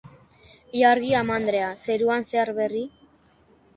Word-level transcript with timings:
Ilargi 0.79 1.11
amandrea, 1.19 1.67
zeruan 1.91 2.27
zer 2.33 2.53
berri? 2.61 2.83